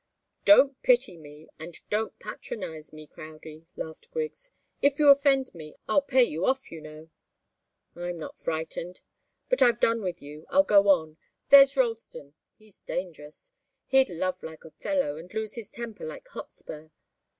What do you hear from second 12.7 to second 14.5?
dangerous. He'd love